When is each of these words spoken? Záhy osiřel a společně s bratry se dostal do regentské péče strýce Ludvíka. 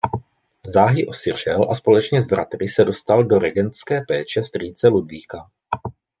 Záhy 0.67 1.07
osiřel 1.07 1.67
a 1.71 1.73
společně 1.75 2.21
s 2.21 2.25
bratry 2.25 2.67
se 2.67 2.83
dostal 2.83 3.23
do 3.23 3.39
regentské 3.39 4.01
péče 4.07 4.43
strýce 4.43 4.87
Ludvíka. 4.87 5.49